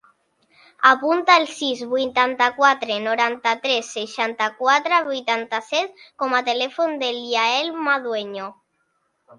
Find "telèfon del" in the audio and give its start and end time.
6.51-7.23